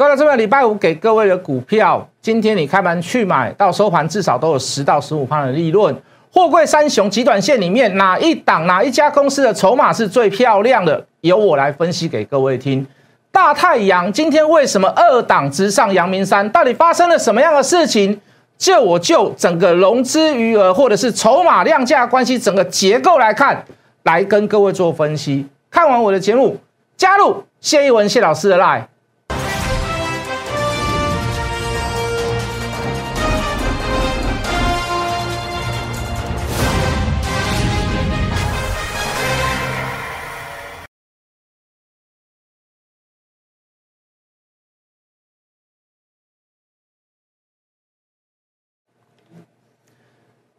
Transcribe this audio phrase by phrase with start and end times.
[0.00, 5.94] 各位这边礼拜五给各位的股票，今天你开盘去买到收盘，至少都有十到十五趴的利润。
[6.32, 11.04] 货柜三雄极短线里面哪一档哪一家公司的筹码是最漂亮的？
[11.20, 12.86] 由我来分析给各位听。
[13.30, 16.48] 大太阳今天为什么二档直上阳明山？
[16.48, 18.18] 到底发生了什么样的事情？
[18.56, 23.62] 就我就整个融资余额或者是筹码量价关系整个结构来看，
[24.04, 25.46] 来跟各位做分析。
[25.70, 26.56] 看完我的节目，
[26.96, 28.84] 加入谢一文谢老师的 line。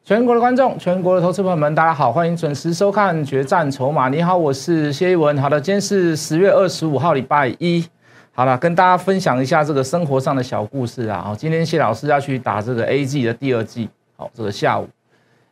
[0.04, 4.08] 全国的观众，全国的投资朋友们，大家好，欢迎准时收看《决战筹码》。
[4.10, 5.38] 你好，我是谢一文。
[5.38, 7.86] 好的，今天是十月二十五号，礼拜一。
[8.32, 11.22] 好了，跟大家分享一下这个生活上的小故事啊。
[11.24, 13.88] 好，今天谢老师要去打这个 A G 的第二季。
[14.18, 14.90] 好，这个下午，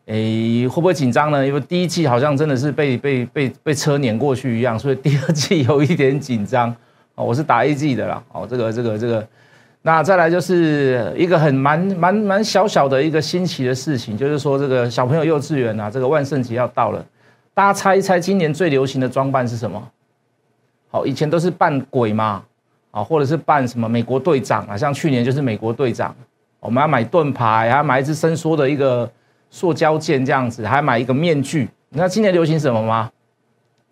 [0.07, 1.45] 诶，会不会紧张呢？
[1.45, 6.75] 因为第一季好像真的是被被被被车碾过去一样，所以第二季有一点紧张。
[7.13, 8.23] 哦，我是打 A G 的啦。
[8.31, 9.27] 哦，这个这个这个。
[9.89, 17.03] 那再来就是一个很蛮蛮蛮小小的一个新奇的事情，就是说这个小朋友幼稚园啊，这个万圣节要到了，
[17.55, 19.83] 大家猜一猜今年最流行的装扮是什么？
[20.91, 22.43] 好，以前都是扮鬼嘛，
[22.91, 26.15] 啊，或者是扮什么美国队长啊，像去年就是美国队长，
[26.59, 29.11] 我们要买盾牌，还要买一支伸缩的一个
[29.49, 31.67] 塑胶剑这样子，还要买一个面具。
[31.89, 33.09] 那今年流行什么吗？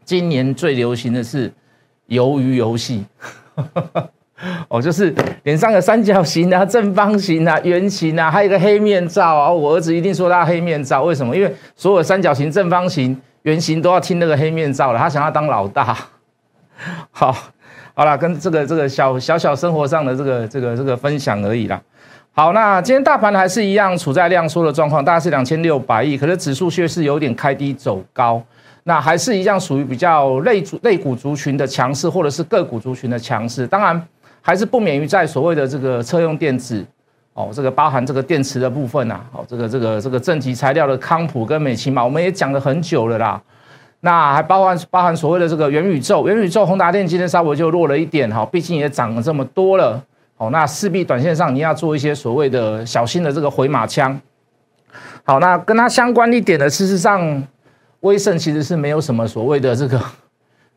[0.06, 1.52] 今年最流行的是
[2.10, 3.04] 鱿鱼游戏。
[4.70, 5.12] 哦，就是
[5.44, 9.52] 脸上有三角形啊、 正方形啊、圆形啊，还有一个黑面罩啊。
[9.52, 11.36] 我儿子一定说他黑面罩，为什么？
[11.36, 15.98] 因为所有三角形、正方形、圆形都要听那个黑面罩了，他想要当老大。
[17.10, 17.36] 好，
[17.96, 21.82] 好了，跟这个这个小小小生活上的这个这个这个分享而已啦。
[22.32, 28.40] 好，那今天大盘还是一样处在量缩的状况，大概是两千六百亿，可是指数却是有点开低走高，
[28.84, 34.00] 那还是一样属于比较类族类股族群的强势，或者是个股族群的强势，当然。
[34.42, 36.86] 还是不免于在所谓的这个车用电子，
[37.34, 43.42] 哦，这个包含这个电池的部分呐，哦，这个这个这个正极材料的康普跟美奇嘛，我们也讲了很久了啦。
[44.00, 50.02] 那还包含包含所谓的这个元宇宙，元宇宙宏达电今天稍微就弱了一点哈，毕竟也涨了这么多了，
[50.38, 54.20] 哦，那势必短线上你要做一些所谓的小心的这个回马枪。
[55.24, 57.44] 好，那跟它相关一点的，事实上，
[58.00, 60.00] 威盛其实是没有什么所谓的这个。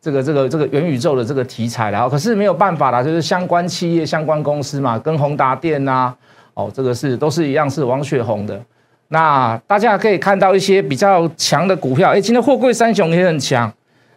[0.01, 6.15] 这个这个这个元宇宙的这个题材然后可是没有办法啦，就是相关企业、相关公司嘛，跟宏达电呐，
[6.55, 8.61] 哦，这个是都是一样是王雪红的。
[9.09, 13.71] 那大家可以看到一些比较强的股票，哎，今天货柜三雄也很强。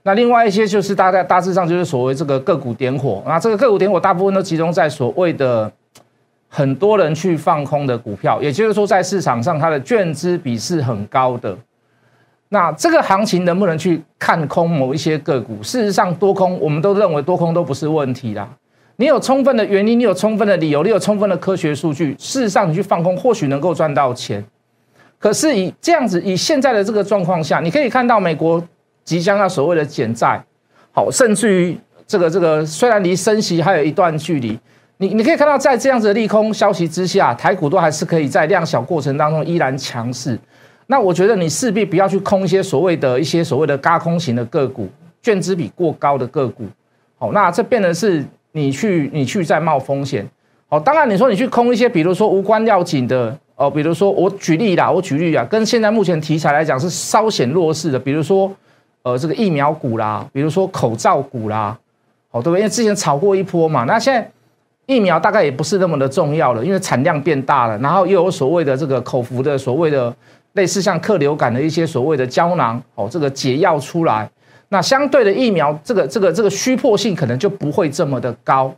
[0.03, 5.71] 那另外一些就是大概大致上就是所谓这个个股点火，那这个个股点火大部分都集中在所谓的
[6.47, 11.57] 很多人去放空的股票，也就是说在市场上它的券资比是很高的。
[12.53, 15.64] 那这个行情能不能去看空某一些个股？
[15.64, 18.47] 事实上，多空我们都认为多空都不是问题啦。
[18.97, 24.46] 你有充分的原因，你有充分的理由，你有充分的科学数据，事实上你去放空或许能够赚到钱。
[25.18, 28.63] 可是以这样子，以现在的这个状况下，你可以看到美国
[29.03, 30.40] 即将要所谓的减债，
[30.92, 31.75] 好，甚至于
[32.06, 34.59] 这个这个虽然离升息还有一段距离，
[34.97, 40.38] 你你可以看到在这样子的利空消息之下，台股都还是可以在量小过程当中依然强势。
[40.88, 44.88] 那我觉得你势必不要去空一些所谓的一些所谓的高空型的个股，
[45.21, 46.66] 券资比过高的个股，
[47.17, 50.27] 好，那这变得是你去你去在冒风险，
[50.67, 58.51] 好，当然你说你去空一些，比如说无关要紧的哦，比如说我举例啦，我举例啊，跟现在目前题材来讲是稍显弱势的，比如说
[59.03, 61.79] 呃这个疫苗股啦，比如说口罩股啦，
[62.29, 62.59] 好，对不对？
[62.59, 64.29] 因为之前炒过一波嘛，那现在
[64.85, 70.13] 疫苗大概也不是那么的重要了，因为产量变大了，然后又有所谓的这个口服的所谓的。
[70.53, 74.30] 类似像克流感的一些所谓的胶囊哦，这个解药出来，
[74.69, 78.74] 那相对的疫苗，这个这个这个虚破性可能就不会这么的高，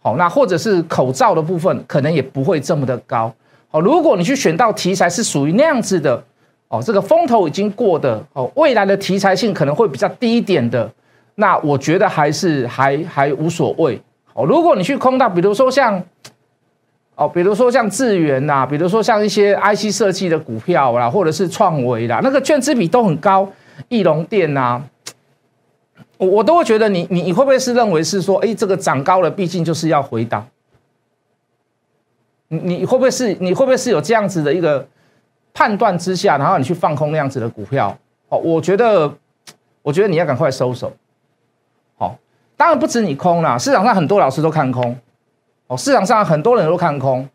[0.00, 3.32] 好，那或者是口罩的部分可能也不会这么的高，
[3.70, 6.22] 好，如果你去选到题材是属于那样子的，
[6.68, 10.90] 哦，这个风头已经过的，哦，未来的题材性可能会比较低一点的，
[11.34, 14.00] 那我觉得还是还还无所谓，
[14.32, 16.02] 哦，如果你去空到，比如说像。
[17.18, 23.50] 哦，比如说像智源呐，比如说像一些 IC 设计的股票啦，或者是创维啦，那个券资比都很高，
[23.88, 24.80] 翼龙电呐，
[26.16, 30.46] 我我都会觉得你你你会不会是认为是说，哎，这个涨高了，毕竟就是要回档，
[32.46, 34.86] 你你会不会是你会不会是有这样子的一个
[35.52, 37.98] 判断之下，然后你去放空那样子的股票？
[38.28, 39.12] 哦，我觉得
[39.82, 40.92] 我觉得你要赶快收手。
[41.96, 42.16] 好，
[42.56, 44.96] 当然不止你空啦，市场上很多老师都看空。
[45.68, 47.26] 哦，市场上很多人都看空。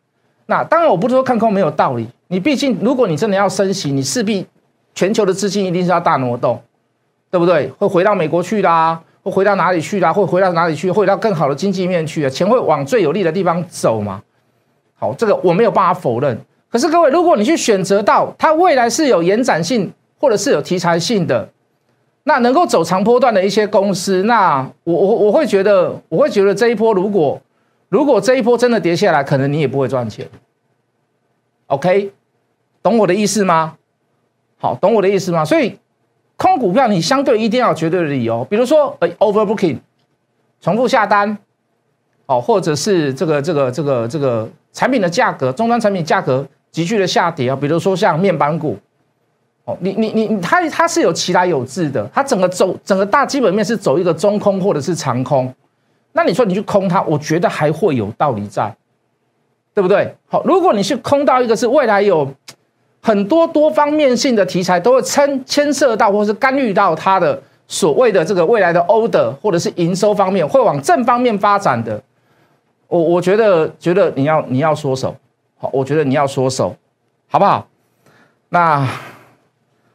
[0.48, 2.06] 那当然，我不是说看空没有道理。
[2.28, 4.46] 你毕竟，如果你真的要升息，你势必
[4.94, 6.60] 全球的资金一定是要大挪动，
[7.32, 7.68] 对不对？
[7.78, 10.12] 会回到美国去啦，会回到哪里去啦？
[10.12, 10.92] 会回到哪里去？
[10.92, 12.30] 会到更好的经济面去啊？
[12.30, 14.22] 钱会往最有利的地方走嘛？
[14.96, 16.38] 好，这个我没有办法否认。
[16.70, 21.48] 可是各位，如果你去选择到它未来是有延展性或者是有题材性的，
[22.24, 27.40] 那能够走长波段的一些公司，那我我我会觉得，我会觉得这一波如果。
[27.94, 30.28] 如果这一波真的跌下来，可能你也不会赚钱。
[31.68, 32.12] OK，
[32.82, 33.76] 懂我的意思吗？
[34.58, 35.46] 好，懂我的意思吗？
[35.46, 35.78] 所以
[36.36, 39.78] 空股票你相对一定要有绝对的理由，比如说呃 overbooking，
[40.60, 41.38] 重复下单，
[42.26, 48.76] 哦，或者是这个这个这个这个产品的价格，终端产品价格急剧的下跌啊，比如说像面板股，
[49.66, 55.54] 哦，你你你它它是有其来有致的，它整个走整个大基本面是走一个中空或者是长空。
[56.14, 58.74] 那你说你去空它，我觉得还会有道理在，
[59.74, 60.16] 对不对？
[60.28, 62.32] 好，如果你去空到一个是未来有
[63.02, 72.02] 很多多方面性的题材都会牵牵涉到或是干预到它的所谓的这个未来的欧德或者是营收方面会往正方面发展的，
[72.88, 75.16] 我我觉得觉得你要你要缩手，
[75.58, 76.76] 好，我觉得你要缩手，
[77.28, 77.68] 好不好？
[78.50, 78.88] 那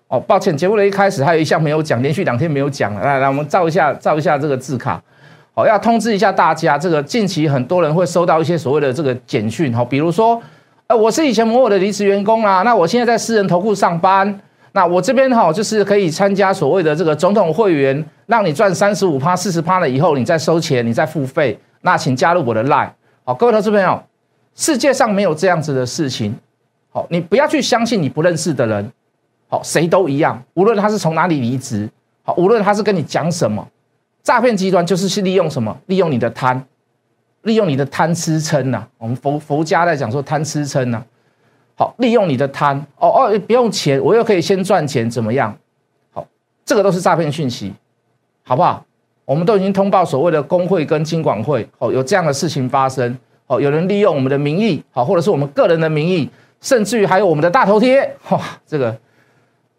[0.08, 5.00] 哦，抱歉，节目的一开始还有一项没有讲，连续两天没有讲，来来，我们照一下照一下这个字卡。
[5.58, 10.40] 哦，要通知一下大家，这个近期很多人会收到一些所谓的这个简讯，哈，比如说，
[10.86, 14.40] 呃，我是以前某某的离职员工啊，那我现在在私人投顾上班，
[14.70, 22.90] 那我这边哈就是可以参加所谓的这个总统会员，让你赚三十五趴、四十趴了以后，你再收钱，你再付费，那请加入我的 line。
[23.24, 24.00] 好，各位投资朋友，
[24.54, 26.32] 世界上没有这样子的事情，
[26.92, 28.92] 好，你不要去相信你不认识的人，
[29.48, 31.90] 好，谁都一样，无论他是从哪里离职，
[32.22, 33.66] 好，无论他是跟你讲什么。
[34.28, 35.74] 诈骗集团就是去利用什么？
[35.86, 36.62] 利用你的贪，
[37.44, 38.86] 利用你的贪吃撑呐。
[38.98, 41.02] 我们佛佛家在讲说贪吃撑呐。
[41.74, 45.56] 好，利用你的贪哦哦，不用钱，我又可以先赚钱，怎么样？
[46.10, 46.26] 好，
[46.62, 47.72] 这个都是诈骗讯息，
[48.42, 48.84] 好不好？
[49.24, 53.16] 我们都已经通报所谓的工会跟金管会，哦，有这样的事情发生，
[53.46, 56.28] 哦，有人利用我们的名义，好，或者是我们个人的名义，
[56.60, 58.94] 甚至于还有我们的大头贴，哇，这个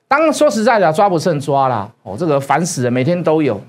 [0.08, 3.62] 当说实在的，抓不胜抓啦，哦，这个烦死了，每天都有。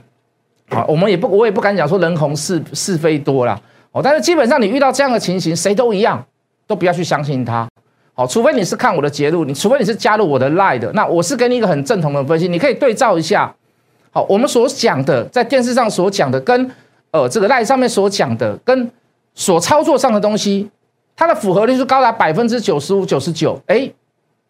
[0.70, 3.60] 啊，我们也不，我也不敢讲说人红是是非多啦。
[3.92, 6.24] 哦，但是基本上你遇到这样的情形，谁都一样，
[6.64, 7.68] 都不要去相信他，
[8.14, 13.52] 好，除非你是看我的节录，你除非你是加入我的 Line 的，那我是给你一个很正统的分析，你可以对照一下，
[14.12, 16.70] 好，我们所讲的在电视上所讲的，跟
[17.10, 18.88] 呃这个 Line 上面所讲的，跟
[19.34, 20.70] 所操作上的东西，
[21.16, 23.90] 它的符合率是高达百分之九十五、九十九，哎，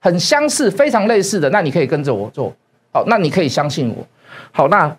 [0.00, 2.52] 很相似，非常类似的，那你可以跟着我做，
[2.92, 4.06] 好，那你可以相信我，
[4.52, 4.94] 好，那。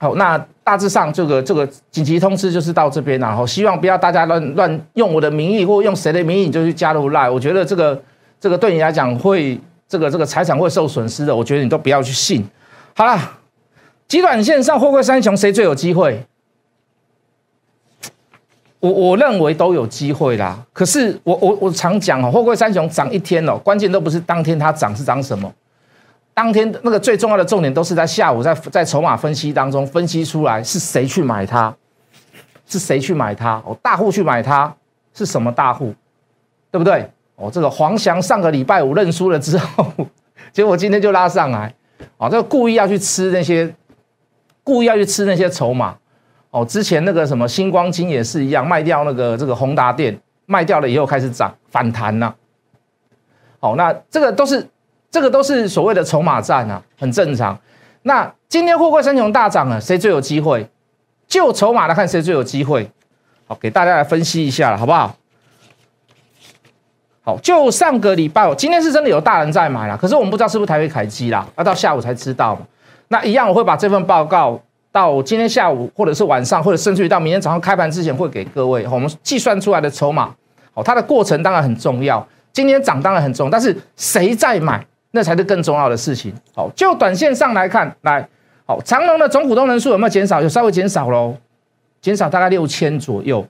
[0.00, 8.00] 好，那大致上这个这个紧急通知就是到这边然后希望不要大家乱乱用我的名义或用谁的名义你就去加入赖，我觉得这个
[8.40, 12.46] 这个对你来讲会这个这个财产会受损失的，我觉得你都不要去信。
[12.94, 13.18] 好了，
[14.06, 16.24] 极短线上货柜三雄谁最有机会？
[18.78, 20.64] 我我认为都有机会啦。
[20.72, 25.52] 可是我我我常讲哦，货柜三雄涨一天哦，关键都不是当天它涨是涨什么。
[26.38, 31.74] 当天那个最重要的重点都是在下午，在在筹码分析当中分析出来是谁去买它，
[32.64, 33.60] 是谁去买它？
[33.66, 34.72] 哦，大户去买它
[35.12, 35.92] 是什么大户？
[36.70, 37.10] 对不对？
[37.34, 39.92] 哦，这个黄翔上个礼拜五认输了之后，
[40.54, 41.74] 结果今天就拉上来，
[42.18, 43.74] 哦，这个故意要去吃那些，
[44.62, 45.96] 故意要去吃那些筹码。
[46.52, 52.32] 哦，之前那个什么星光金也是一样，卖掉那个这个宏达电，卖掉了以后开始涨反弹了。
[53.58, 54.64] 好，那这个都是。
[55.10, 57.58] 这个都是所谓的筹码战啊，很正常。
[58.02, 60.68] 那今天货柜三雄大涨了，谁最有机会？
[61.26, 62.90] 就筹码来看，谁最有机会？
[63.46, 65.14] 好，给大家来分析一下了，好不好？
[67.22, 72.58] 好，就上个礼拜，今天是真的有大人在买了，可是我们不知道是不是台北凯基啦，要到下午才知道。
[73.08, 74.58] 那一样，我会把这份报告
[74.90, 78.86] 到今天下午，或者是晚上，或者甚至于到明天早上开盘之前，会给各位。
[78.88, 80.34] 我们计算出来的筹码，
[80.72, 82.26] 好，它的过程当然很重要。
[82.52, 84.86] 今天涨当然很重要，但是谁在买？
[85.10, 86.32] 那才是更重要的事情。
[86.54, 88.28] 好，就短线上来看，来，
[88.66, 90.40] 好，长隆的总股东人数有没有减少？
[90.40, 91.34] 有稍微减少喽，
[92.00, 93.46] 减少大概六千左右。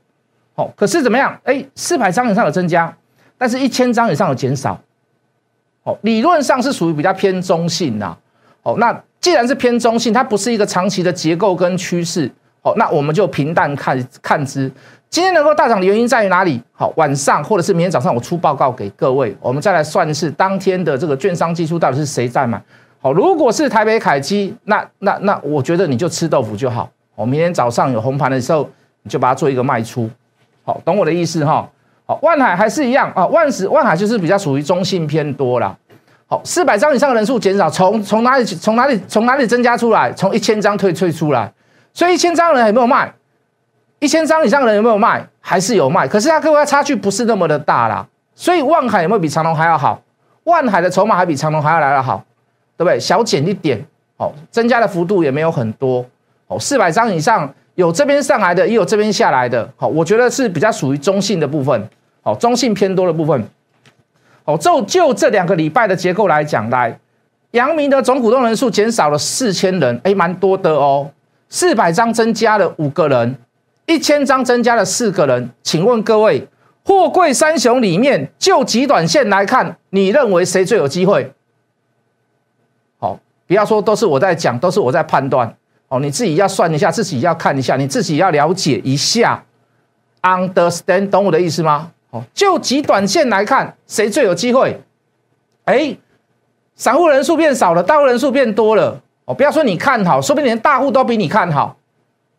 [0.54, 1.38] 好，可是怎么样？
[1.44, 2.96] 哎，四百张以上有增加，
[3.36, 4.80] 但是一千张以上有减少。
[5.84, 8.16] 好，理论上是属于比较偏中性呐。
[8.62, 12.30] 好，那既然是偏中性，它不是一个长期的结构跟趋势。
[12.60, 14.70] 好，那我们就平淡看看之。
[15.10, 16.62] 今天能够大涨的原因在于哪里？
[16.72, 22.60] 好，晚上或者是明天早上我出报告给各位，我们再来算是当天的这个券商技术到底是谁在买。
[23.00, 26.90] 好，如果是台北凯基，那那那我觉得你就吃豆腐就好。
[27.14, 28.68] 我明天早上有红盘的时候，
[29.02, 30.10] 你就把它做一个卖出。
[30.64, 31.66] 好，懂我的意思哈。
[32.04, 35.74] 好，万海还是一样啊，万十万海就是比较属于中性偏多啦。
[36.26, 40.12] 好，四百张以上的人数减少，从从哪里从哪里从哪里增加出来？
[40.12, 41.50] 从一千张退退出来，
[41.98, 43.12] 所以一千张人有没有卖？
[43.98, 45.26] 一千张以上的人有没有卖？
[45.40, 48.06] 还是有卖，可是它各位差距不是那么的大啦。
[48.36, 50.00] 所以万海有没有比长隆还要好？
[50.44, 52.24] 万海的筹码还比长隆还要来得好，
[52.76, 53.00] 对不对？
[53.00, 53.84] 小减一点，
[54.16, 56.06] 好，增加的幅度也没有很多。
[56.46, 59.68] 哦，四百张以上有这边上来的，也有这边下来的。
[59.76, 61.90] 好，我觉得是比较属于中性的部分。
[62.22, 63.44] 好，中性偏多的部分。
[64.44, 66.96] 好，就就这两个礼拜的结构来讲，来，
[67.50, 71.10] 阳明的总股东人数减少了四千人，哎，蛮多的哦。
[71.48, 73.36] 四百张增加了五个人，
[73.86, 75.50] 一千张增加了四个人。
[75.62, 76.46] 请问各位，
[76.84, 81.32] 货柜三雄里面，就极短线来看，你认为谁最有机会？
[82.98, 85.56] 好，不要说都是我在讲，都是我在判断。
[85.88, 89.42] 哦，你自己要算一下，自己要看一下，你自己要了解一下
[90.20, 91.90] ，understand，懂我的意思吗？
[92.10, 94.82] 哦，就极短线来看，谁最有机会？
[95.64, 95.96] 哎，
[96.76, 99.00] 散户人数变少了，大户人数变多了。
[99.28, 101.76] 哦，不要说你看好，说不定连大户都比你看好。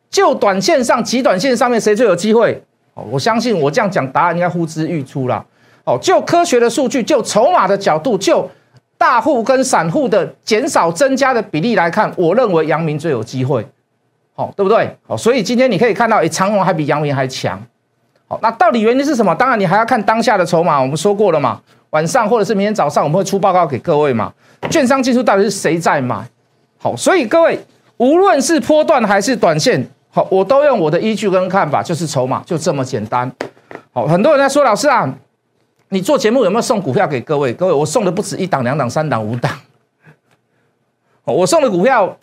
[0.09, 2.59] 就短线上，极短线上面谁最有机会？
[2.95, 5.45] 哦，我相信我这样讲，答案应该呼之欲出了。
[5.83, 8.49] 哦，就科学的数据，就筹码的角度，就
[8.97, 13.63] 大户跟散户的减少增加的比例来看，我认为阳明最有机会。
[14.35, 14.97] 好，对不对？
[15.07, 17.61] 好，所以今天你可以看到，哎，长荣还比阳明还强。
[18.27, 19.35] 好，那到底原因是什么？
[19.35, 20.81] 当然，你还要看当下的筹码。
[20.81, 24.33] 我们说过了嘛，晚上或者是明天早上，我们会出报告给各位嘛。
[24.71, 26.27] 券商进出到底是谁在买？
[26.81, 27.59] 好，所以各位，
[27.97, 33.29] 无论是波段还是短线，好，我都用我的依据跟看法，就是筹码，就这么简单。
[33.91, 35.13] 好，很多人在说，老师啊，
[35.89, 37.53] 你做节目有没有送股票给各位？
[37.53, 39.51] 各位，我送的不止一档、两档、三档、五档，
[41.25, 42.17] 我送的股票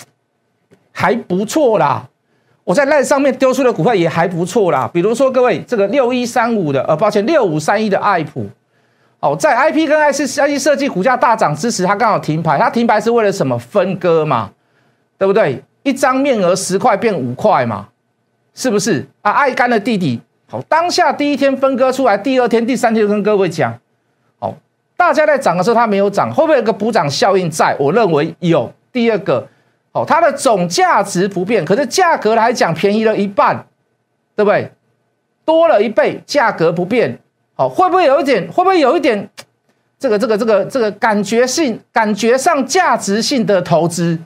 [0.91, 2.09] 还不错啦。
[2.65, 8.47] 我在赖上面丢出的股票也还不错啦，比如说各位这个六一三五的，呃，抱歉，六五三一的爱普，
[9.21, 13.59] 哦，在 I P 跟 I C I 设计股价大涨之时，它刚好停牌，它停牌是为了什么？
[13.59, 14.51] 分割嘛，
[15.19, 15.63] 对不对？
[15.83, 17.89] 一张面额十块变五块嘛，
[18.55, 19.07] 是不是？
[19.23, 23.79] 啊，爱干的弟弟，好，当下第一天分割出来，第二天、第三天就跟各位讲，
[24.39, 24.55] 好，
[24.97, 27.77] 大家在涨的时候它没有涨，会不会有个补涨效应在？
[27.79, 28.73] 我认为有。
[28.93, 29.47] 第二个。
[29.93, 33.65] 哦，它的总价值不变，可是价格来讲便宜了一半，
[34.35, 34.71] 对不对？
[35.43, 37.19] 多了一倍，价格不变，
[37.57, 38.47] 好，会不会有一点？
[38.53, 39.29] 会不会有一点？
[39.99, 44.19] 这个、这个、这个、这个感觉性、感觉上价值性的投资，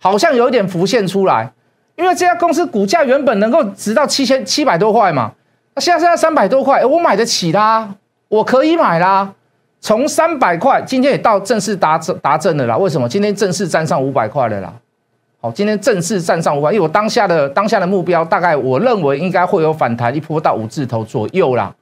[0.00, 1.52] 好像有一点浮现出来。
[1.96, 5.32] 因为这家公司股价原本能够值到七千七百多块嘛，
[5.74, 7.94] 那现在现在三百多块，我买得起啦，
[8.28, 9.34] 我可以买啦。
[9.82, 12.74] 从三百块，今天也到正式达正达正的啦。
[12.78, 13.06] 为什么？
[13.06, 14.72] 今天正式站上五百块了啦。
[15.42, 21.74] 好，今天正式站上五百，因为我当下的当下的目标，大概我认为应该会有反弹一波到五字头左右啦。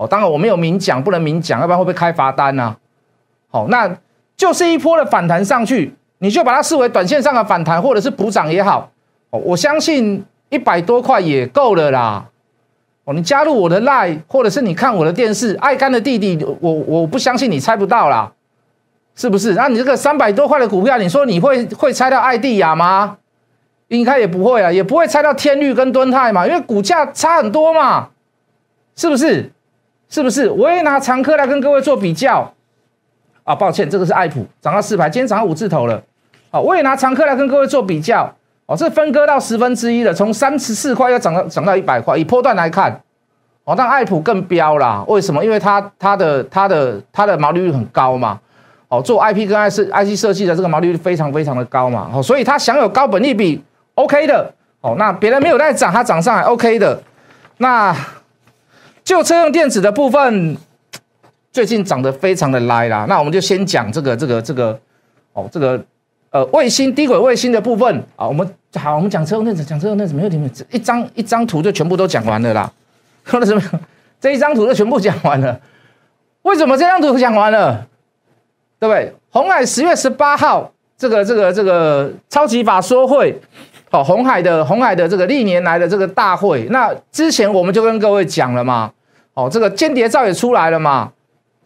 [0.00, 2.74] 哦，当然我没有明讲，不能明讲，要不然会不会开罚单呢？
[3.50, 3.98] 好，那
[4.34, 8.90] 就是一波的反弹上去，你就把它视为短线上的反弹，或者是补涨也好。
[9.28, 12.24] 哦，我相信一百多块也够了啦。
[13.04, 18.32] 哦，你加入我的 line，或者是你看我的电视，爱干的弟弟，我我不相信你猜不到啦。
[19.14, 19.52] 是不是？
[19.52, 23.18] 那你这个三百多块的股票，你说你会会猜到艾蒂亚吗？
[23.88, 28.08] 应该也不会啊，也不会猜到天律跟敦泰嘛，因为股价差很多嘛，
[28.96, 29.52] 是不是？
[30.10, 30.50] 是不是？
[30.50, 32.52] 我也拿长科来跟各位做比较
[33.44, 33.54] 啊。
[33.54, 36.02] 抱歉，这个是爱普涨到四排，今天涨到五字头了。
[36.50, 38.30] 好，我也拿长科来跟各位做比较
[38.66, 43.00] 哦，这分割到十分之一了，从三十四块要涨到涨到一百块，以波段来看，
[43.64, 45.04] 哦，但爱普更飙啦。
[45.06, 45.44] 为什么？
[45.44, 48.38] 因为它它的它的它的毛利率很高嘛。
[48.88, 53.62] 哦，做 IP 跟 IC IC 设计的这个毛利率非常非常的高嘛，哦，所以它享有高本利比
[53.94, 57.00] ，OK 的，哦，那别人没有在涨，它涨上来，OK 的。
[57.58, 57.94] 那
[59.10, 60.56] 就车用电子的部分，
[61.50, 63.06] 最近涨得非常的来啦。
[63.08, 64.78] 那我们就先讲这个这个这个，
[65.32, 65.84] 哦，这个
[66.30, 72.72] 呃卫星低轨卫星的部分啊，我们好，我们讲车用电子，讲车用电子没有停，一张一张图就全部都讲完了啦。
[73.26, 73.60] 看到什么？
[74.20, 75.60] 这一张图就全部讲完了。
[76.42, 77.84] 为什么这张图讲完了？
[78.78, 79.12] 对不对？
[79.30, 83.36] 红海十月十八号这个这个这个超级法说会，
[83.90, 88.92] 哦，红海的红海的这个历年来的这个大会，那之前我们就跟各位讲了嘛，
[89.40, 91.10] 哦，这个间谍照也出来了嘛，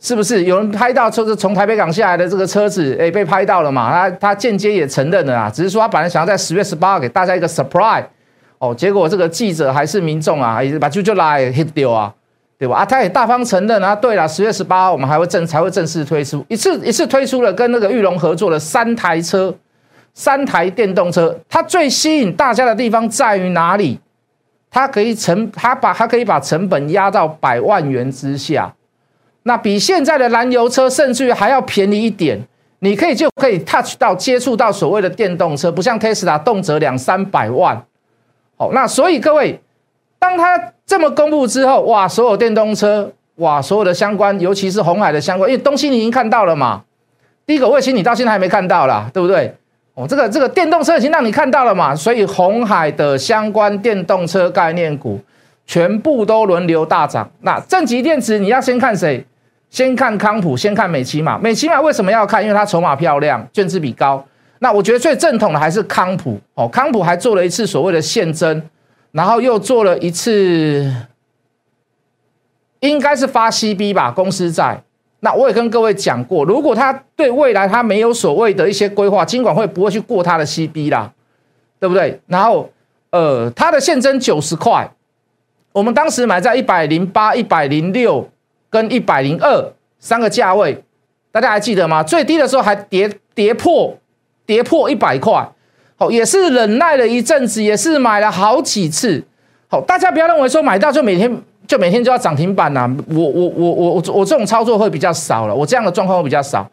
[0.01, 0.45] 是不是？
[0.45, 3.91] 有人拍到车子从台北港下来的这个车子，哎，被拍到了嘛？
[3.91, 8.05] 他他间接也承认了啊，只是说他本来想要在十月十八号给大家一个 surprise，
[8.59, 12.15] 哦，结果这个记者还是民众啊，还是把就就来 hit 掉啊。
[12.57, 12.77] 对吧？
[12.77, 13.97] 啊，他也大方承认啊。
[13.97, 19.53] 对了，十月十八号我们还会正才会正式推出一次一次推出了跟那个玉龙合作的三台车，
[20.15, 21.37] 三台电动车。
[21.49, 23.99] 它最吸引大家的地方在于哪里？
[24.75, 28.75] 它可以成，它把它可以把成本压到百万元之下，
[29.45, 32.41] 那比现在的燃油车甚至于还要便宜一点。
[32.81, 37.81] 你可以就可以 touch 到接触到所谓的电动车，不像 Tesla 动辄两三百万。
[38.57, 39.59] 好，那所以各位，
[40.19, 46.83] 当他这么公布之后，哇，所有电动车，哇，所有的相关，尤其是红海的相关，因为东西你已经看到了嘛。
[47.47, 49.55] 第一个卫星你到现在还没看到啦，对不对？
[49.95, 55.21] 哦，这个这个电动车已经让你看到了嘛，所以红海的相关电动车概念股
[55.67, 57.31] 全部都轮流大涨。
[57.43, 59.25] 那正极电池你要先看谁？
[59.71, 61.39] 先看康普，先看美骑马。
[61.39, 62.43] 美骑马为什么要看？
[62.43, 64.25] 因为它筹码漂亮，卷资比高。
[64.61, 66.69] 那我觉得最正统的还是康普哦。
[66.69, 68.63] 康普还做了一次所谓的现增，
[69.13, 70.93] 然后又做了一次，
[72.81, 74.83] 应该是发 CB 吧，公司债。
[75.25, 81.11] 那我也跟各位讲过，如果他对未来他没有所谓的一些规划，金管会不会去过他的 CB 啦，
[81.81, 82.21] 对不对？
[82.27, 82.71] 然后
[83.11, 84.89] 呃，它的现增九十块，
[85.73, 88.29] 我们当时买在一百零八、一百零六。
[88.71, 90.83] 跟一百零二三个价位，
[91.31, 92.03] 大家还记得吗？
[92.03, 93.97] 最低的时候还跌跌破
[94.45, 95.49] 跌破一百块，
[95.95, 99.23] 好，也是忍耐了一阵子，也是买了好几次。
[99.69, 102.89] 好，大家不要认为说买到就每天就每天就要涨停板呐。
[103.09, 106.71] 我我我我我我这种操作会比较少了，我这样的状况会比较少。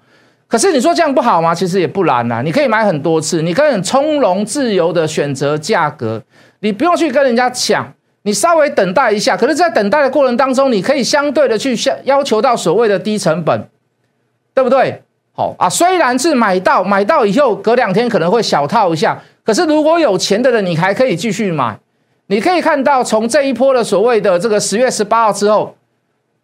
[0.48, 1.55] 可是你说这样不好吗？
[1.55, 6.21] 其实也不然呐，你可以买很多次，你可以很从容自由的选择价格，
[6.60, 7.93] 你不用去跟人家抢。
[8.24, 13.67] 你稍微等待一下，可是，在等待的过程当中，你可以相对的去要要求到所谓的低成本，
[14.53, 15.01] 对不对？
[15.33, 21.79] 好啊，虽然是买到买到以后，隔两天可能会小套一下，可是如果有钱的人，你还可以继续买。
[22.31, 25.75] 你可以看到，从这一波的所谓的这个十月十八号之后，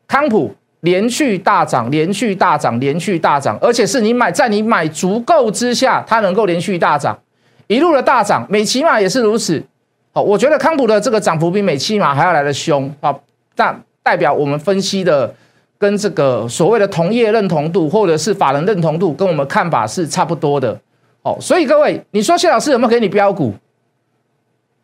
[0.06, 7.18] 康普连续大涨，连续大涨，连续大涨，而且是你买在你买足够之下，它能够连续大涨，
[7.68, 9.64] 一路的大涨，美骑马也是如此。
[10.12, 13.16] 好我觉得康普的这个涨幅比美期马还要来的凶啊，
[13.56, 15.34] 但代表我们分析的
[15.78, 20.78] 跟这个所谓的同业认同度或者是法人认同度跟我们看法是差不多的。
[21.22, 23.54] 哦，所以各位，你说谢老师有没有给你标股？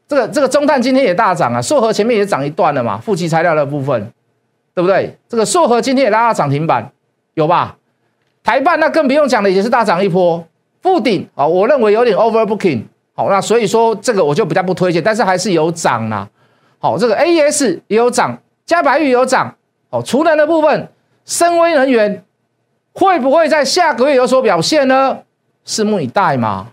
[0.07, 4.11] 这个这个中碳今天也大涨啊，硕和前面也涨一段了嘛，负极材料的部分，
[4.73, 5.17] 对不对？
[5.27, 6.91] 这个硕和今天也拉到涨停板，
[7.33, 7.77] 有吧？
[8.43, 10.45] 台办那更不用讲了，也是大涨一波。
[10.81, 12.83] 富鼎啊，我认为有点 overbooking。
[13.15, 16.27] 好，那所以说这个我就比较不推荐，但是还是有涨啦。
[16.79, 19.55] 好，这个 A E S 也有涨，加白玉有涨。
[19.89, 20.89] 哦，除能的部分，
[21.25, 22.23] 深威能源
[22.91, 25.19] 会不会在下个月有所表现呢？
[25.65, 26.67] 拭目以待嘛。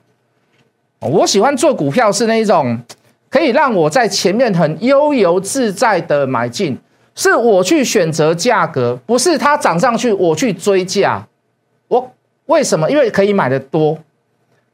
[0.98, 2.80] 我喜欢做股票是那一种
[3.30, 6.76] 可以让我在前面很悠游自在的买进，
[7.14, 11.24] 是我去选择价格，不是它涨上去我去追价。
[11.86, 12.12] 我
[12.46, 12.90] 为什么？
[12.90, 13.96] 因为可以买的多，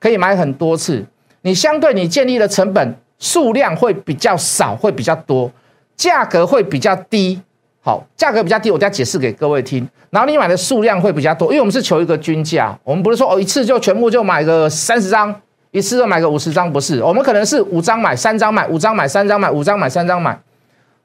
[0.00, 1.04] 可以买很多次。
[1.42, 5.52] 你相对你建立的成本数量会比较少，会比较多，
[5.94, 7.40] 价格会比较低。
[7.80, 9.86] 好，价格比较低，我再解释给各位听。
[10.10, 15.32] 然后你买的数量会比较多，因为我们是求一个均价，我们不是说哦一次就全部就买个三十张，
[15.76, 17.02] 一次就买个五十张，不是。
[17.02, 20.38] 我们可能是五张买三张买，五张买三张买，五张买三张买。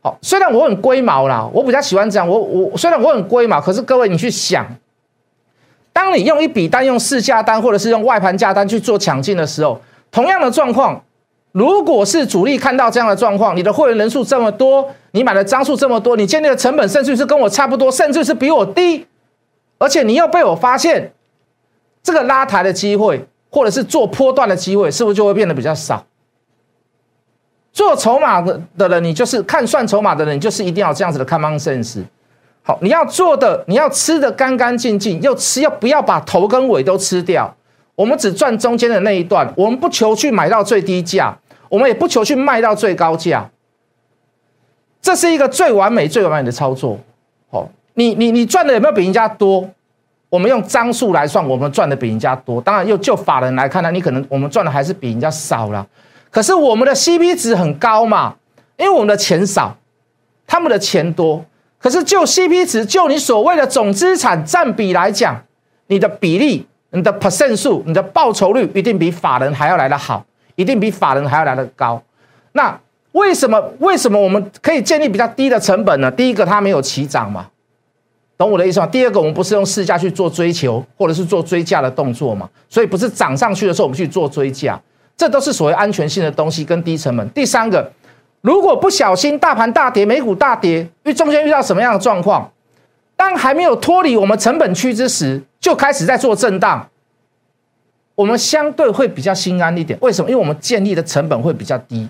[0.02, 2.28] 好，虽然我很龟毛啦，我比较喜欢这样。
[2.28, 4.66] 我我虽然我很龟毛，可是各位你去想，
[5.92, 9.80] 当你用一笔单、用市价单或者是用外盘价单去做抢进的时候。
[10.10, 11.02] 同样的状况，
[11.52, 19.06] 如果是主力看到这样的状况，你的会员人数这么多，你买的张数这么多，你建立的成本甚至是跟我差不多，甚至是比我低，
[19.78, 21.14] 而且你又被我发现，
[22.04, 26.04] 这个拉抬的机会，或者是做波段的机会，是不是就会变得比较少？
[27.72, 32.02] 做筹码的的人，你就是看算筹码的人，你就是一定要这样子的 common sense。
[32.64, 37.56] 好，你要做的，你要吃的干干净净，又吃又不要把头跟尾都吃掉？
[37.96, 41.38] 我们只赚中间的那一段，我们不求去买到最低价，
[41.70, 43.50] 我们也不求去卖到最高价。
[45.02, 47.00] 这是一个最完美、最完美的操作。
[47.50, 49.70] 哦，你你你赚的有没有比人家多？
[50.32, 52.62] 我们用张数来算，我们赚的比人家多。
[52.62, 55.86] 当然，又就法人来看呢，你可能我们赚的还是比人家少了。
[56.30, 58.36] 可是我们的 CP 值很高嘛，
[58.78, 59.76] 因为我们的钱少，
[60.48, 61.44] 他们的钱多。
[61.78, 65.44] 可是就 CP 值，就你所谓的总资产占比来讲，
[65.88, 66.66] 你的比例。
[66.94, 72.04] 你的 percent 数，你的报酬率一定比法人还要来得好，一定比法人还要来得高。
[72.52, 72.78] 那
[73.14, 73.58] 为什么？
[73.80, 76.12] 为什么我们可以建立比较低的成本呢？
[76.12, 77.48] 第一个，它没有起涨嘛，
[78.42, 78.88] 懂我的意思吗？
[78.88, 84.82] 第二个，我们不是用市价去做追求，或者是做追价的动作嘛，所以不是涨上去的时候我们去做追价，
[85.16, 87.30] 这都是所谓安全性的东西跟低成本。
[87.30, 87.92] 第三个，
[88.42, 92.52] 如果不小心大盘大跌，美股大跌，因为中间遇到什么样的状况？
[93.16, 96.90] 当还没有脱离我们成本区之时，就开始在做震荡，
[98.16, 100.00] 我们相对会比较心安一点。
[100.02, 100.32] 为什么？
[100.32, 102.10] 因为我们建立的成本会比较低。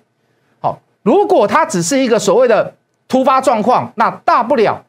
[0.61, 2.73] 好，如果它只是一个所谓的
[3.09, 4.81] 突发状况，那大不了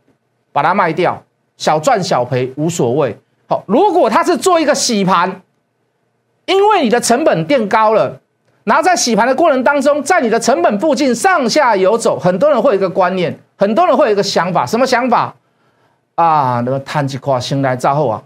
[0.53, 1.21] 把它卖掉，
[1.63, 3.17] 小赚小赔无所谓。
[3.47, 5.43] 好，如果它是做一个洗盘，
[6.47, 8.21] 因为你的成本垫高了，
[8.65, 15.33] 然后在洗盘的过程当中，在你的成本附近上下游走，很多人会有一个观念，很多人会有一个想法，什么想法？
[16.17, 18.23] 啊，那个叹一块先来造后啊，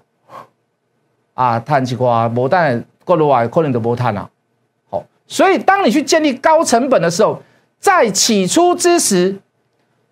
[1.35, 4.31] 啊，叹一块无但过落来可能都无叹啊。
[4.89, 7.43] 好，所以当你去建立高成本的时候，
[7.79, 9.37] 在起初之时，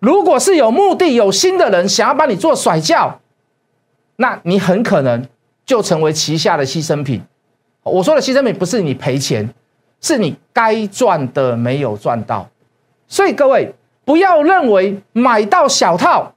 [0.05, 3.19] 如果是有目的、有心的人想要把你做甩掉，
[4.17, 5.27] 那你很可能
[5.65, 7.23] 就成为旗下的牺牲品。
[7.81, 9.49] 我说的牺牲品不是你赔钱，
[9.99, 12.47] 是你该赚的没有赚到。
[13.07, 16.33] 所以各位不要认为买到小套。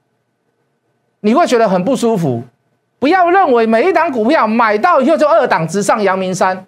[1.19, 2.41] 你会觉得很不舒服，
[2.97, 6.65] 不要认为每一档股票买到以后就二档直上阳明山，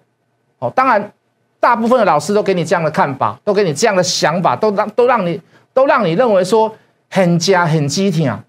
[0.60, 1.10] 哦，当然，
[1.58, 5.40] 大部分的老师都给你这样的看法，都给你这样的想法，都让都让你
[5.74, 6.72] 都让你认为说
[7.14, 8.42] 很加很激挺啊，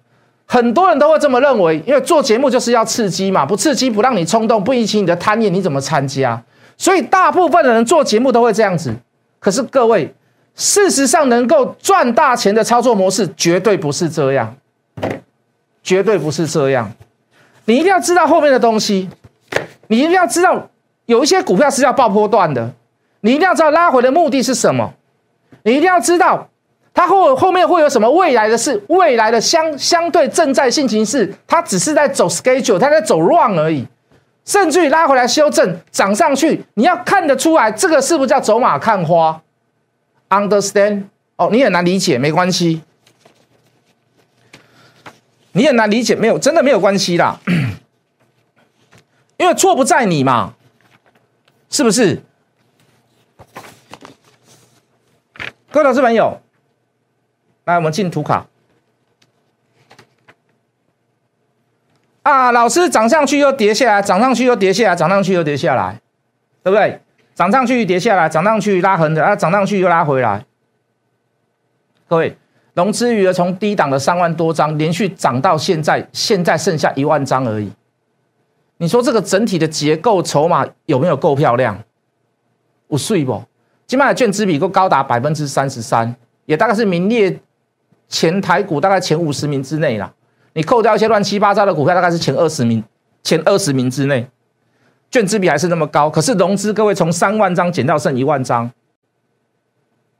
[0.45, 6.41] 很多人都会这么认为，因为做节目就是要刺激嘛，不刺激不让你冲动，不引起你的贪念，你怎么参加？
[6.77, 8.95] 所以大部分的人做节目都会这样子。
[9.41, 10.15] 可是各位，
[10.55, 14.55] 事实上能够赚大钱的操作模式绝对不是这样。
[15.83, 16.89] 绝对不是这样，
[17.65, 19.09] 你一定要知道后面的东西，
[19.87, 20.69] 你一定要知道
[21.07, 22.71] 有一些股票是要爆破段的，
[23.19, 24.93] 你一定要知道拉回的目的是什么，
[25.63, 26.47] 你一定要知道
[27.03, 33.85] 它后后面会有什么未来的事，未来的相相对正在进行式，它只是在走 schedule，它在走 run 而已，
[34.45, 39.41] 甚至于拉回来修正涨上去，你要看得出来这个是不是叫走马看花
[40.29, 41.03] ？Understand？
[41.35, 42.81] 哦，你很难理解，没关系。
[45.51, 47.37] 你很难理解，没有真的没有关系啦，
[49.35, 50.53] 因为错不在你嘛，
[51.69, 52.21] 是不是？
[55.69, 56.39] 各位老师朋友，
[57.65, 58.45] 来我们进图卡
[62.23, 65.99] 啊，老师涨上去又跌下来，涨上去又跌下来，涨上去又跌下来，
[66.63, 66.99] 对不对？
[67.35, 70.45] 涨上去跌下来，涨上去拉横的啊，涨上去又拉回来，
[72.07, 72.37] 各位。
[72.75, 77.71] 融资余额从低档的三万多张连续涨到现在，现在剩下一万张而已。
[78.77, 81.77] 你说这个整体的结构筹码有没有够漂亮？
[82.87, 83.43] 不碎不？
[83.85, 87.39] 今麦的券资比够高达百分之三十三，也大概是名列
[88.13, 90.13] 前台股大概前五十名之内啦。
[90.53, 92.83] 你扣掉一些乱七八糟的股票，大概是前二十名，
[93.23, 94.27] 前二十名之内。
[95.09, 98.69] 券资比还是那么高，可是融资各位从三万张减到剩一万张。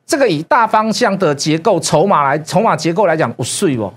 [0.07, 3.93] 这个以大方向的结构筹码来筹码结构来讲，不碎不，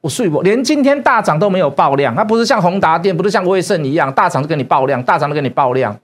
[0.00, 5.96] 不碎不，连今天大涨都没有爆量，它不是像宏达电，不是像威盛一样大涨就给你爆量，大涨就给你爆量，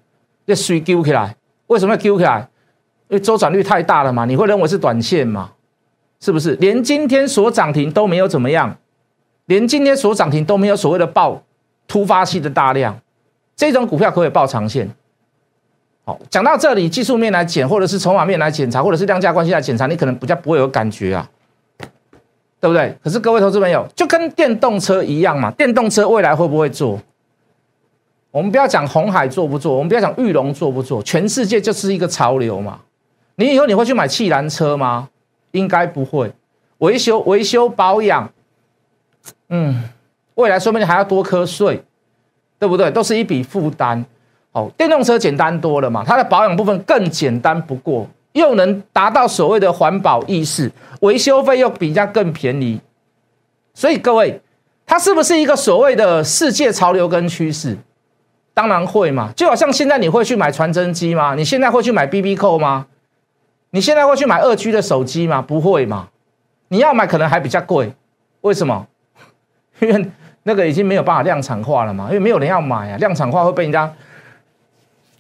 [0.47, 1.35] 这水丢起来，
[1.67, 2.49] 为什么要丢起来？
[3.09, 5.51] 因为周转率太大了嘛，你会认为是短线嘛？
[6.25, 6.55] 是不是？
[6.55, 8.75] 连今天所涨停都没有怎么样，
[9.45, 11.43] 连今天所涨停都没有所谓的爆
[11.87, 12.99] 突发性的大量，
[13.55, 14.89] 这种股票可以爆长线。
[16.07, 21.29] 好，讲到这里，技术面来检，或者是筹码面来检查，或者是量价关系来检查，你可能比较不会有感觉啊，
[22.59, 22.97] 对不对？
[23.05, 26.99] 可是各位投资朋友，就跟电动车一样嘛，电动车未来会不会做？
[28.31, 32.81] 我们不要讲红海做不做，我们不要讲玉龙做不做，全世界就是一个潮流嘛。
[33.37, 35.11] 你以后你会去买气燃车吗？
[35.55, 36.31] 应该不会。
[36.79, 38.31] 维修、维修保养，
[39.49, 39.83] 嗯，
[40.35, 41.83] 未来说不定还要多瞌税，
[42.59, 42.91] 对不对？
[42.91, 44.05] 都是一笔负担。
[44.53, 52.81] 哦，电动车简单多了嘛，它的保养部分更简单不过，又能达到所谓的环保意识，维修费又比较更便宜，
[53.73, 54.41] 所以各位，
[54.87, 57.77] 它是不是一个所谓的世界潮流跟趋势？
[58.53, 61.35] 当然会嘛，就好像现在你会去买传真机吗？
[61.35, 62.87] 你现在会去买 BB 扣吗？
[63.75, 65.43] 你现在会去买二 G 的手机吗？
[65.43, 66.07] 不会嘛，
[66.69, 67.93] 你要买可能还比较贵，
[68.43, 68.87] 为什么？
[69.83, 70.07] 因为
[70.45, 73.93] 那个已经没有办法量产化了嘛，因为没有人要买啊，量产化会被人家。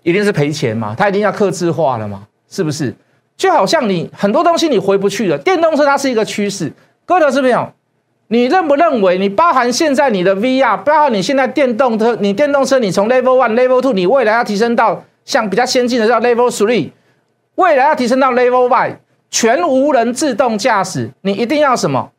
[0.05, 0.95] 一定是赔钱嘛？
[0.97, 2.29] 它一定要克制化了嘛？
[2.49, 2.95] 是不是？
[3.37, 5.37] 就好像你很多东西你回不去了。
[5.38, 6.73] 电动车它是一个趋势，
[7.05, 7.73] 各位投资朋友，
[8.29, 9.19] 你认不认为？
[9.19, 16.90] 你包含现在你的 VR，包含你现在电动车，你电动车你从 Level One、Level Two，你未来要提升到像比较先进的叫 Level Three，
[17.57, 18.97] 未来要提升到 Level Y，
[19.31, 22.11] 全无人自动驾驶，你一定要什么？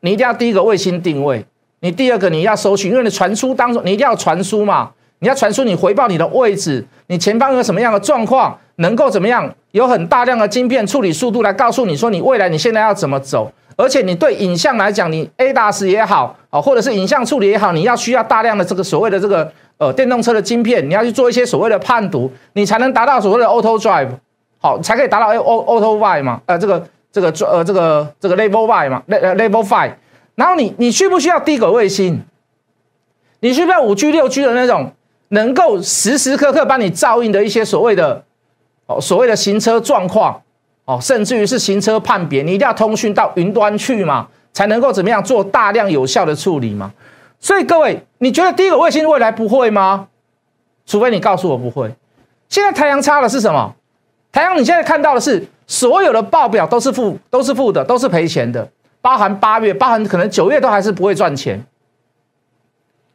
[0.00, 1.44] 你一定要第一个卫星定位，
[1.80, 4.90] 你第二个你要搜寻，因为你传输当中你一定要传输嘛。
[5.22, 9.54] 你要传输你回报你的位置，你前方有什么样的状况，能够怎么样？
[9.72, 24.08] 有很大量的晶片处理速度来告诉你说你未来你现在要怎么走，而且你对影像来讲，你 ADAS 也好啊，或者是影像处理也好，你要需要大量的这个所谓的这个呃电动车的晶片，你要去做一些所谓的判读，你才能达到所谓的 Auto Drive，
[24.62, 29.92] 好，才可以达到 Auto Auto Y 嘛，呃，这个这个呃这个这个 level five 嘛，level five，
[30.34, 32.22] 然后你你需不需要低轨卫星？
[33.40, 34.92] 你需不需要五 G 六 G 的那种
[35.28, 38.22] 能够时时刻刻帮你照应的一些所谓的
[38.84, 40.42] 哦所谓的行车状况
[40.84, 46.92] 哦，甚至于是行车判别，你一定要通讯到云端去嘛，才能够怎么样做大量有效的处理嘛。
[47.38, 50.08] 所以各位，你觉得低轨卫星未来不会吗？
[50.84, 51.90] 除非你告诉我不会。
[52.50, 53.74] 现在太阳差的是什么？
[54.32, 58.68] 台阳你现在看到的是所有的报表都是负，都是负的，都是赔钱的，
[59.00, 61.64] 包含八月，包含可能九月都还是不会赚钱。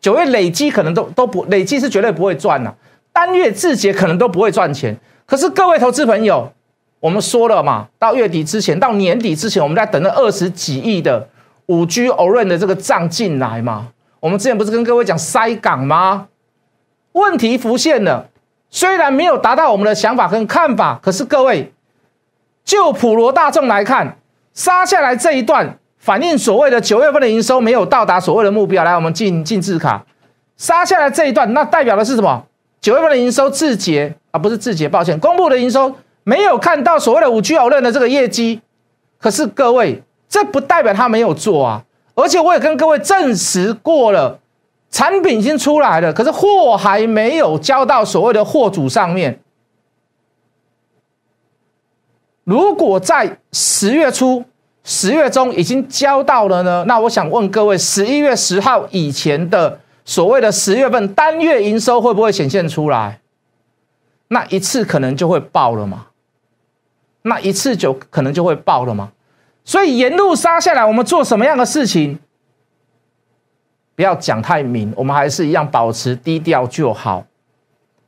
[0.02, 2.74] 九月累积可能都都不累积是绝对不会赚的，
[3.12, 4.96] 单月字节可能都不会赚钱。
[5.26, 6.52] 可是各位投资朋友，
[7.00, 11.28] 我们说了嘛，到月底之前，到年底之前，我们在等那二十几亿的
[11.66, 13.88] 五 G o r a n 的这个账进来嘛。
[14.20, 16.28] 我们之前不是跟各位讲塞港吗？
[17.14, 18.30] 问题浮现了，
[18.76, 21.72] 虽然没有达到我们的想法跟看法，可是各位
[22.66, 24.18] 就普罗大众来看，
[24.54, 25.80] 杀下来这一段。
[25.98, 30.06] 反映所谓的九月份的营收没有到达所谓的目标，来，我们进进字卡
[30.58, 32.44] 杀下来这一段，那代表的是什么？
[32.82, 38.62] 九月份的营收字节啊，不是字节，抱歉，公布的营收没有看到所谓的五 G 偶认的这个业绩。
[39.18, 41.84] 可是各位，这不代表他没有做啊，
[42.14, 44.40] 而且我也跟各位证实过了，
[44.90, 49.40] 产品已经出来了，可是货还没有交到所谓的货主上面。
[52.44, 54.46] 如果在十月初。
[54.88, 63.20] 十月中已经交到了呢，那我想问各位，十一月十号以前的所谓的十月份单月营收会不会显现出来？
[64.28, 66.10] 那一次可能就会爆了嘛？
[67.24, 69.12] 那一次就可能就会爆了嘛？
[69.64, 72.20] 所以沿路杀下来，我们做什么样的事情？
[73.96, 77.26] 不要讲太明，我们还是一样保持低调就好，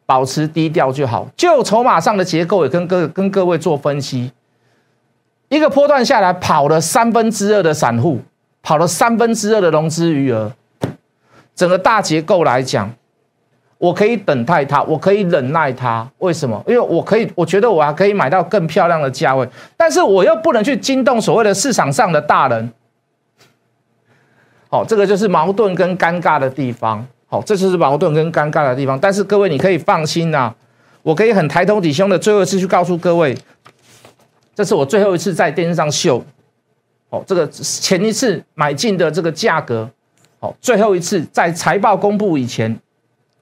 [0.05, 1.27] 保持低调就好。
[1.37, 4.31] 就筹码上的结构，也跟各跟各位做分析。
[5.47, 8.19] 一个波段下来，跑了三分之二的散户，
[8.61, 10.51] 跑了三分之二的融资余额。
[11.55, 12.91] 整个大结构来讲，
[13.77, 16.05] 我可以等待它，我可以忍耐它。
[16.17, 16.61] 为什么？
[16.67, 19.47] 因为我可以，我觉得我还可以买到更漂亮的价位，
[19.77, 22.69] 但是我又不能去惊动所谓的市场上的大人。
[24.69, 27.05] 好，这个就是矛盾跟尴尬的地方。
[27.29, 28.97] 好，这就是矛盾跟尴尬的地方。
[28.99, 30.53] 但是各位，你可以放心呐，
[31.03, 33.37] 我可以很抬头挺胸的最后一次去告诉各位。
[34.55, 36.23] 这是我最后一次在电视上秀，
[37.09, 39.87] 哦，这个前一次买进的这个价格，
[40.39, 42.75] 哦，最后一次在财报公布以前，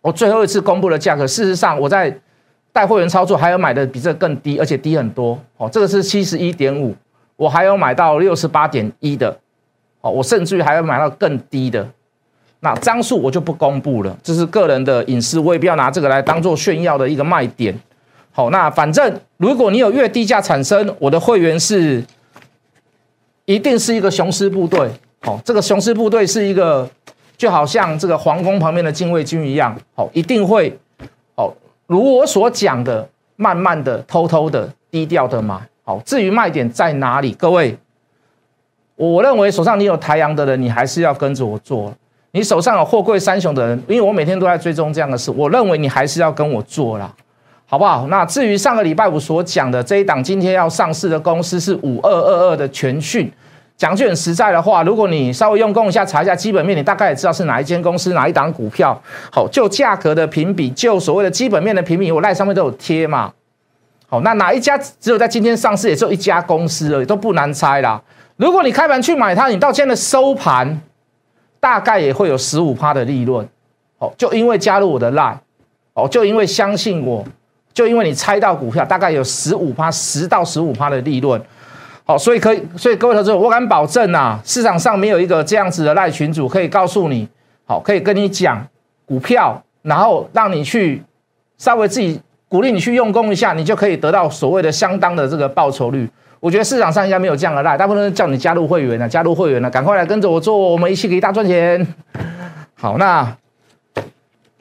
[0.02, 1.26] 我最后一次公布的价格。
[1.26, 2.20] 事实上，我在
[2.74, 5.40] 带会员操作，还有买的比这更低，而且低很多。
[5.58, 6.94] 哦，这个是七十一点五，
[7.38, 9.40] 我还有买到六十八点一的，
[10.06, 11.84] 哦，我甚至于还要买到更低的。
[12.60, 17.76] 那张数我就不公布了，这是个人的隐私，我也不要拿这个来当做炫耀的一个卖点。
[18.32, 22.04] 好，那反正如果你有越低价产生，我的会员是
[23.46, 24.92] 一定是一个雄狮部队。
[25.22, 26.88] 好，这个雄狮部队是一个
[27.36, 29.76] 就好像这个皇宫旁边的禁卫军一样。
[29.96, 30.78] 好，一定会
[31.36, 31.52] 好，
[31.88, 35.60] 如我所讲的，慢慢的、偷偷的、低调的买。
[35.84, 37.76] 好，至于卖点在哪里，各位，
[38.96, 41.94] 我认为手上你有台阳的人，你还是要跟着我做。
[42.32, 47.12] 你手上有货柜三雄的人，因为我每天都在追踪这样的事，我认为你还是要跟我做啦。
[47.68, 48.06] 好不好？
[48.10, 53.30] 那至于上个礼拜五所讲的这一档今天要上市的公司是五二二二的全讯，
[53.76, 59.02] 讲句很实在的话，如果你稍微用功一下查一下基本面，你大概也知道是哪一间公司哪一档股票。
[59.32, 63.34] 好，就价格的评比，就所谓的基本面的评比，我赖上面都有贴嘛。
[64.08, 68.00] 好，那哪一家只有在今天上市，也只有一家公司而已，都不难猜啦。
[68.38, 70.82] 如果你开盘去买它，你到现在的收盘，
[71.60, 73.48] 大概也会有十五趴的利润。
[73.98, 75.40] 哦，就因为加入我的赖，
[75.94, 77.26] 哦，就因为相信我。
[77.74, 81.42] 就因为你猜到股票大概有十五趴，十到十五趴的利润，
[82.06, 87.28] 好，所以可以，所以各位投资者，我敢保证啊，市场上没有一个这样子的赖群主可以告诉你，
[87.66, 88.66] 好，可以跟你讲
[89.06, 91.04] 股票，然后让你去
[91.58, 92.18] 稍微自己
[92.48, 96.10] 鼓励你去用功一下，你就可以得到所谓的相当的这个报酬率。
[96.46, 101.88] 我觉得市场上应该没有这样的赖，大部分叫你加入会员呢，加入会员呢，赶快来跟着我做，我们一起可以大赚钱。
[102.76, 103.36] 好，那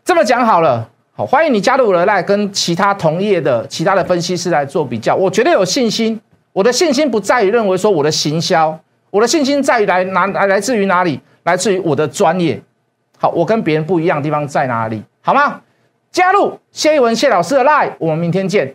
[0.03, 0.89] 这么讲好了。
[1.13, 5.15] 好，欢迎你加入我的来跟其他同业的其他的分析师来做比较。
[5.15, 6.19] 我觉得有信心，
[6.55, 11.21] 我的信心不在于认为说我的行销，我的信心在于来哪来来自于哪里？
[11.43, 12.59] 来自于我的专业。
[13.19, 15.03] 好，我跟别人不一样的地方在哪里？
[15.21, 15.61] 好吗？
[16.11, 18.75] 加入谢一文谢老师的赖我们明天见。